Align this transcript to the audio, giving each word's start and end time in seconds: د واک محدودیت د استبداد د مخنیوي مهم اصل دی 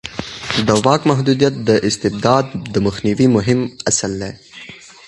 د 0.67 0.69
واک 0.85 1.01
محدودیت 1.11 1.53
د 1.67 1.69
استبداد 1.87 2.45
د 2.73 2.75
مخنیوي 2.87 3.27
مهم 3.37 3.59
اصل 3.89 4.11
دی 4.21 4.31